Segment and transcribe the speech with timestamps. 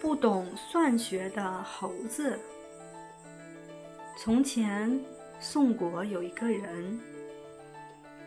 [0.00, 2.38] 不懂算学的猴子。
[4.16, 5.00] 从前，
[5.40, 7.00] 宋国有一个人，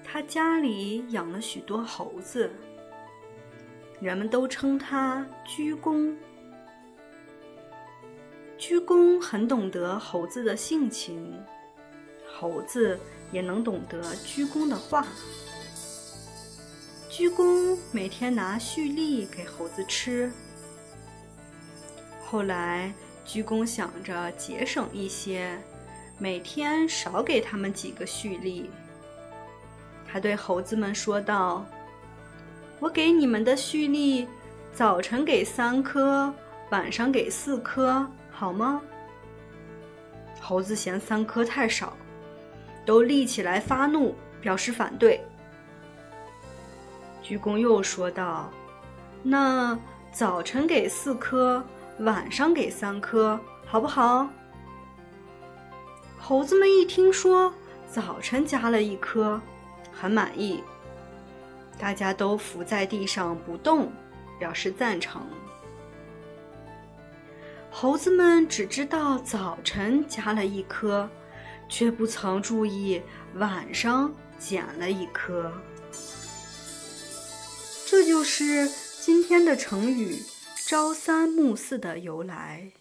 [0.03, 2.49] 他家里养了许多猴子，
[3.99, 6.15] 人们都称他鞠躬。
[8.57, 11.33] 鞠躬很懂得猴子的性情，
[12.27, 12.99] 猴子
[13.31, 15.07] 也能懂得鞠躬的话。
[17.09, 20.31] 鞠躬每天拿蓄力给猴子吃。
[22.31, 22.93] 后来，
[23.25, 25.57] 鞠躬想着节省一些，
[26.19, 28.69] 每天少给他们几个蓄力。
[30.07, 31.65] 他对猴子们说道
[32.79, 34.27] ：“我给你们的蓄力，
[34.71, 36.31] 早晨给三颗，
[36.69, 38.79] 晚上给四颗，好吗？”
[40.39, 41.97] 猴子嫌三颗太少，
[42.85, 45.19] 都立起来发怒，表示反对。
[47.23, 48.51] 鞠躬又说道
[49.23, 49.75] ：“那
[50.11, 51.65] 早晨给四颗。”
[51.99, 54.29] 晚上给三颗，好不好？
[56.17, 57.53] 猴子们一听说
[57.89, 59.41] 早晨加了一颗，
[59.91, 60.63] 很满意，
[61.77, 63.91] 大家都伏在地上不动，
[64.39, 65.21] 表示赞成。
[67.69, 71.09] 猴子们只知道早晨加了一颗，
[71.67, 73.01] 却不曾注意
[73.35, 75.51] 晚上减了一颗。
[77.85, 78.69] 这就是
[79.01, 80.21] 今天的成语。
[80.69, 82.73] 朝三暮四的由来，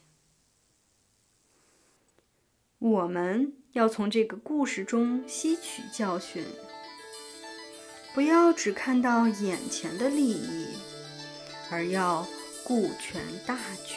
[2.78, 6.44] 我们要从这个故事中吸取教训，
[8.12, 10.76] 不要只看到眼前的利益，
[11.70, 12.28] 而要
[12.62, 13.94] 顾全大局。